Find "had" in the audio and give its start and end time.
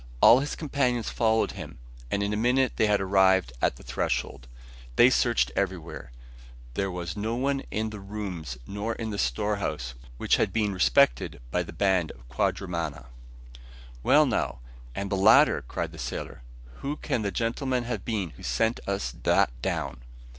2.87-2.99, 10.37-10.51